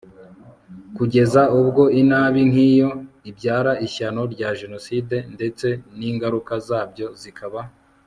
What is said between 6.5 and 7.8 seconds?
zabyo zikaba